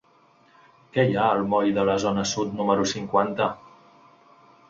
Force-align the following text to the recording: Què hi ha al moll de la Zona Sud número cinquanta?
Què 0.95 1.03
hi 1.09 1.17
ha 1.19 1.25
al 1.33 1.43
moll 1.51 1.69
de 1.75 1.83
la 1.91 1.97
Zona 2.05 2.25
Sud 2.31 2.57
número 2.61 2.87
cinquanta? 2.93 3.51